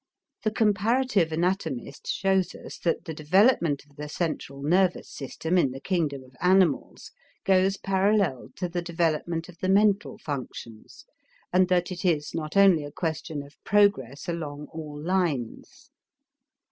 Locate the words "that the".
2.79-3.13